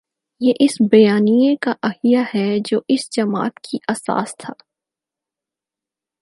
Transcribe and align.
یہ 0.41 0.53
اس 0.59 0.75
بیانیے 0.91 1.55
کا 1.55 1.73
احیا 1.83 2.23
ہے 2.35 2.59
جو 2.65 2.79
اس 2.87 3.09
جماعت 3.11 3.59
کی 3.59 3.77
اساس 3.87 4.35
تھا۔ 4.37 4.53